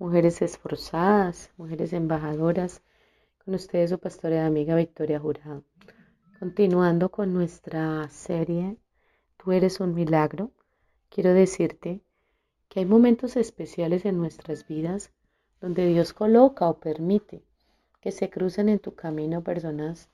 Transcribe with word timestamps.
mujeres 0.00 0.40
esforzadas, 0.40 1.52
mujeres 1.58 1.92
embajadoras. 1.92 2.82
Con 3.44 3.54
ustedes 3.54 3.90
su 3.90 3.98
pastora 3.98 4.46
amiga 4.46 4.74
Victoria 4.74 5.20
Jurado. 5.20 5.62
Continuando 6.38 7.10
con 7.10 7.34
nuestra 7.34 8.08
serie 8.08 8.78
Tú 9.36 9.52
eres 9.52 9.78
un 9.78 9.94
milagro, 9.94 10.52
quiero 11.10 11.34
decirte 11.34 12.00
que 12.68 12.80
hay 12.80 12.86
momentos 12.86 13.36
especiales 13.36 14.06
en 14.06 14.16
nuestras 14.16 14.66
vidas 14.66 15.12
donde 15.60 15.86
Dios 15.86 16.14
coloca 16.14 16.68
o 16.68 16.80
permite 16.80 17.42
que 18.00 18.10
se 18.10 18.30
crucen 18.30 18.70
en 18.70 18.78
tu 18.78 18.94
camino 18.94 19.42
personas 19.42 20.08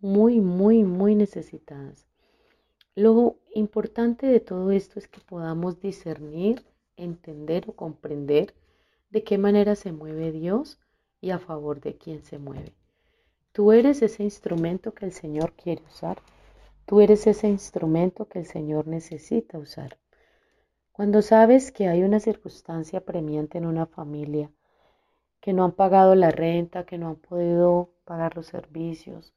muy, 0.00 0.40
muy, 0.40 0.82
muy 0.82 1.14
necesitadas. 1.14 2.06
Lo 2.96 3.36
importante 3.54 4.26
de 4.26 4.40
todo 4.40 4.72
esto 4.72 4.98
es 4.98 5.06
que 5.06 5.20
podamos 5.20 5.80
discernir, 5.80 6.64
entender 6.96 7.64
o 7.68 7.72
comprender 7.72 8.54
de 9.10 9.24
qué 9.24 9.38
manera 9.38 9.74
se 9.74 9.92
mueve 9.92 10.32
Dios 10.32 10.78
y 11.20 11.30
a 11.30 11.38
favor 11.38 11.80
de 11.80 11.96
quién 11.96 12.22
se 12.22 12.38
mueve. 12.38 12.74
Tú 13.52 13.72
eres 13.72 14.02
ese 14.02 14.22
instrumento 14.22 14.92
que 14.94 15.06
el 15.06 15.12
Señor 15.12 15.52
quiere 15.54 15.82
usar. 15.82 16.22
Tú 16.86 17.00
eres 17.00 17.26
ese 17.26 17.48
instrumento 17.48 18.28
que 18.28 18.38
el 18.38 18.46
Señor 18.46 18.86
necesita 18.86 19.58
usar. 19.58 19.98
Cuando 20.92 21.22
sabes 21.22 21.72
que 21.72 21.88
hay 21.88 22.02
una 22.02 22.20
circunstancia 22.20 23.00
premiante 23.00 23.58
en 23.58 23.66
una 23.66 23.86
familia, 23.86 24.50
que 25.40 25.52
no 25.52 25.64
han 25.64 25.72
pagado 25.72 26.14
la 26.14 26.30
renta, 26.30 26.84
que 26.84 26.98
no 26.98 27.08
han 27.08 27.16
podido 27.16 27.90
pagar 28.04 28.36
los 28.36 28.46
servicios, 28.46 29.32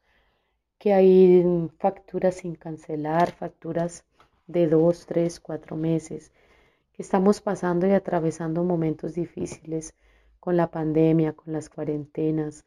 que 0.77 0.93
hay 0.93 1.69
facturas 1.77 2.35
sin 2.35 2.55
cancelar, 2.55 3.31
facturas 3.31 4.05
de 4.47 4.67
dos, 4.67 5.05
tres, 5.05 5.39
cuatro 5.39 5.75
meses, 5.75 6.31
estamos 7.01 7.41
pasando 7.41 7.87
y 7.87 7.91
atravesando 7.91 8.63
momentos 8.63 9.15
difíciles 9.15 9.93
con 10.39 10.55
la 10.55 10.71
pandemia, 10.71 11.33
con 11.33 11.53
las 11.53 11.69
cuarentenas, 11.69 12.65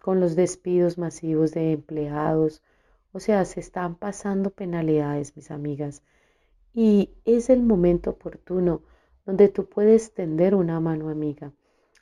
con 0.00 0.20
los 0.20 0.36
despidos 0.36 0.98
masivos 0.98 1.52
de 1.52 1.72
empleados. 1.72 2.62
O 3.12 3.20
sea, 3.20 3.44
se 3.44 3.60
están 3.60 3.96
pasando 3.96 4.50
penalidades, 4.50 5.36
mis 5.36 5.50
amigas. 5.50 6.02
Y 6.72 7.10
es 7.24 7.50
el 7.50 7.62
momento 7.62 8.10
oportuno 8.10 8.82
donde 9.26 9.48
tú 9.48 9.68
puedes 9.68 10.14
tender 10.14 10.54
una 10.54 10.78
mano 10.80 11.08
amiga. 11.08 11.52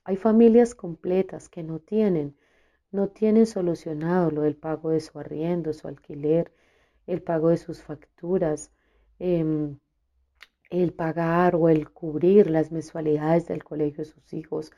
Hay 0.04 0.16
familias 0.16 0.74
completas 0.74 1.48
que 1.48 1.62
no 1.62 1.78
tienen 1.78 2.36
no 2.92 3.08
tienen 3.08 3.46
solucionado 3.46 4.30
lo 4.30 4.42
del 4.42 4.56
pago 4.56 4.90
de 4.90 5.00
su 5.00 5.18
arriendo, 5.18 5.72
su 5.72 5.86
alquiler, 5.88 6.52
el 7.06 7.22
pago 7.22 7.50
de 7.50 7.56
sus 7.56 7.82
facturas, 7.82 8.72
em, 9.18 9.78
el 10.70 10.92
pagar 10.92 11.56
o 11.56 11.68
el 11.68 11.90
cubrir 11.90 12.48
las 12.48 12.70
mensualidades 12.70 13.46
del 13.48 13.64
colegio 13.64 14.04
de 14.04 14.10
sus 14.10 14.32
hijos. 14.32 14.72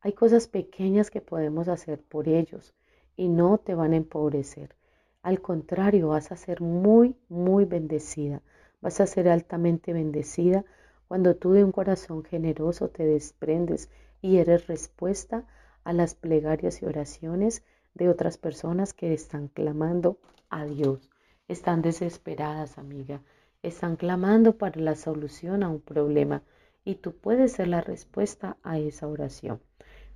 Hay 0.00 0.12
cosas 0.12 0.46
pequeñas 0.46 1.10
que 1.10 1.20
podemos 1.20 1.68
hacer 1.68 2.00
por 2.00 2.28
ellos 2.28 2.74
y 3.16 3.28
no 3.28 3.58
te 3.58 3.74
van 3.74 3.92
a 3.92 3.96
empobrecer. 3.96 4.76
Al 5.22 5.40
contrario, 5.40 6.08
vas 6.08 6.32
a 6.32 6.36
ser 6.36 6.60
muy, 6.60 7.16
muy 7.28 7.64
bendecida. 7.64 8.42
Vas 8.80 9.00
a 9.00 9.06
ser 9.06 9.28
altamente 9.28 9.92
bendecida 9.92 10.64
cuando 11.08 11.36
tú 11.36 11.52
de 11.52 11.62
un 11.62 11.72
corazón 11.72 12.24
generoso 12.24 12.88
te 12.88 13.04
desprendes 13.04 13.90
y 14.20 14.38
eres 14.38 14.66
respuesta 14.66 15.46
a 15.84 15.92
las 15.92 16.14
plegarias 16.14 16.82
y 16.82 16.86
oraciones 16.86 17.64
de 17.94 18.08
otras 18.08 18.38
personas 18.38 18.94
que 18.94 19.12
están 19.12 19.48
clamando 19.48 20.18
a 20.48 20.64
Dios. 20.64 21.10
Están 21.48 21.82
desesperadas, 21.82 22.78
amiga. 22.78 23.20
Están 23.62 23.94
clamando 23.94 24.58
para 24.58 24.80
la 24.80 24.96
solución 24.96 25.62
a 25.62 25.68
un 25.68 25.80
problema 25.80 26.42
y 26.84 26.96
tú 26.96 27.14
puedes 27.14 27.52
ser 27.52 27.68
la 27.68 27.80
respuesta 27.80 28.56
a 28.64 28.78
esa 28.78 29.06
oración. 29.06 29.60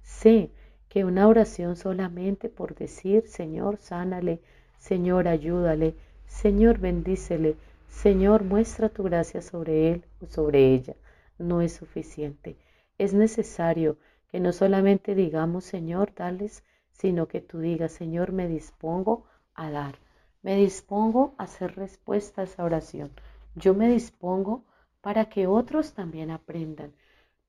Sé 0.03 0.51
que 0.89 1.05
una 1.05 1.29
oración 1.29 1.77
solamente 1.77 2.49
por 2.49 2.75
decir, 2.75 3.29
Señor, 3.29 3.77
sánale, 3.77 4.41
Señor, 4.79 5.29
ayúdale, 5.29 5.95
Señor, 6.27 6.79
bendícele, 6.79 7.57
Señor, 7.89 8.43
muestra 8.43 8.89
tu 8.89 9.05
gracia 9.05 9.41
sobre 9.41 9.93
él 9.93 10.05
o 10.21 10.27
sobre 10.27 10.75
ella, 10.75 10.97
no 11.39 11.63
es 11.63 11.73
suficiente. 11.73 12.57
Es 12.99 13.15
necesario 13.15 13.97
que 14.29 14.41
no 14.41 14.53
solamente 14.53 15.15
digamos, 15.15 15.65
Señor, 15.65 16.13
dales, 16.15 16.65
sino 16.91 17.29
que 17.29 17.41
tú 17.41 17.61
digas, 17.61 17.93
Señor, 17.93 18.33
me 18.33 18.49
dispongo 18.49 19.25
a 19.55 19.71
dar, 19.71 19.99
me 20.43 20.57
dispongo 20.57 21.35
a 21.39 21.45
hacer 21.45 21.77
respuesta 21.77 22.41
a 22.41 22.45
esa 22.45 22.65
oración. 22.65 23.13
Yo 23.57 23.75
me 23.75 23.89
dispongo 23.89 24.65
para 25.01 25.31
que 25.31 25.47
otros 25.47 25.95
también 25.95 26.31
aprendan, 26.31 26.93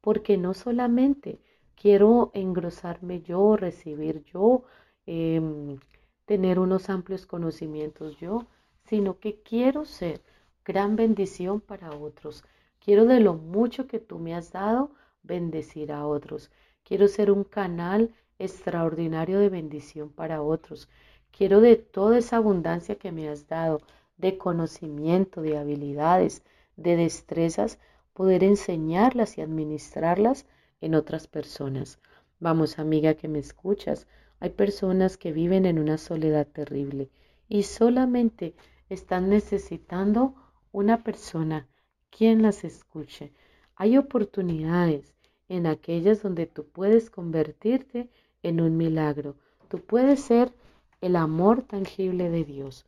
porque 0.02 0.38
no 0.38 0.54
solamente 0.54 1.40
quiero 1.76 2.32
engrosarme 2.34 3.22
yo, 3.22 3.58
recibir 3.58 4.24
yo, 4.24 4.64
em, 5.06 5.80
tener 6.26 6.60
unos 6.60 6.90
amplios 6.90 7.26
conocimientos 7.26 8.18
yo, 8.18 8.48
sino 8.86 9.20
que 9.20 9.42
quiero 9.42 9.84
ser 9.86 10.22
gran 10.64 10.96
bendición 10.96 11.60
para 11.60 11.92
otros. 11.92 12.44
Quiero 12.80 13.06
de 13.06 13.20
lo 13.20 13.34
mucho 13.34 13.86
que 13.88 14.00
tú 14.00 14.18
me 14.18 14.34
has 14.34 14.54
dado, 14.54 14.92
bendecir 15.24 15.92
a 15.92 16.08
otros. 16.08 16.52
Quiero 16.84 17.10
ser 17.10 17.32
un 17.32 17.44
canal 17.44 18.14
extraordinario 18.40 19.40
de 19.40 19.50
bendición 19.50 20.10
para 20.10 20.42
otros. 20.42 20.88
Quiero 21.32 21.60
de 21.60 21.76
toda 21.76 22.18
esa 22.18 22.38
abundancia 22.38 22.96
que 22.96 23.12
me 23.12 23.28
has 23.30 23.48
dado, 23.48 23.82
de 24.18 24.38
conocimiento, 24.38 25.42
de 25.42 25.58
habilidades, 25.58 26.44
de 26.76 26.96
destrezas, 26.96 27.80
poder 28.14 28.44
enseñarlas 28.44 29.38
y 29.38 29.42
administrarlas 29.42 30.46
en 30.82 30.96
otras 30.96 31.28
personas. 31.28 32.00
Vamos, 32.40 32.80
amiga 32.80 33.16
que 33.16 33.28
me 33.28 33.40
escuchas, 33.40 34.08
hay 34.40 34.52
personas 34.52 35.18
que 35.18 35.32
viven 35.32 35.66
en 35.66 35.80
una 35.80 35.98
soledad 35.98 36.48
terrible 36.48 37.10
y 37.48 37.64
solamente 37.64 38.56
están 38.90 39.30
necesitando 39.30 40.36
una 40.72 41.04
persona 41.04 41.68
quien 42.10 42.42
las 42.42 42.64
escuche. 42.64 43.34
Hay 43.76 43.98
oportunidades 43.98 45.16
en 45.50 45.66
aquellas 45.66 46.22
donde 46.22 46.46
tú 46.46 46.68
puedes 46.68 47.10
convertirte 47.10 48.10
en 48.44 48.62
un 48.62 48.78
milagro. 48.78 49.36
Tú 49.68 49.80
puedes 49.80 50.22
ser 50.22 50.54
el 51.02 51.16
amor 51.16 51.64
tangible 51.64 52.30
de 52.30 52.44
Dios. 52.44 52.86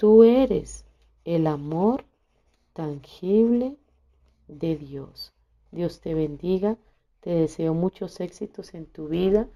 Tú 0.00 0.24
eres 0.24 0.86
el 1.26 1.46
amor 1.46 2.06
tangible 2.72 3.76
de 4.48 4.74
Dios. 4.76 5.34
Dios 5.72 6.00
te 6.00 6.14
bendiga. 6.14 6.78
Te 7.20 7.28
deseo 7.28 7.74
muchos 7.74 8.18
éxitos 8.20 8.72
en 8.72 8.86
tu 8.86 9.08
vida. 9.08 9.46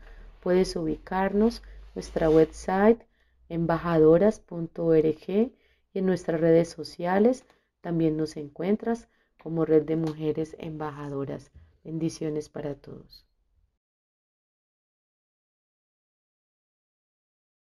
Puedes 0.41 0.77
ubicarnos 0.77 1.63
nuestra 1.95 2.29
website 2.29 3.01
embajadoras.org 3.49 5.29
y 5.29 5.53
en 5.95 6.05
nuestras 6.05 6.39
redes 6.39 6.69
sociales 6.69 7.47
también 7.81 8.19
nos 8.19 8.37
encuentras 8.37 9.09
como 9.43 9.65
Red 9.65 9.85
de 9.85 9.97
Mujeres 9.97 10.57
Embajadoras. 10.59 11.53
Bendiciones 11.85 12.51
para 12.51 12.75
todos. 12.75 13.25